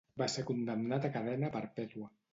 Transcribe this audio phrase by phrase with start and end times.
[0.21, 2.11] Va ser condemnat a cadena perpètua.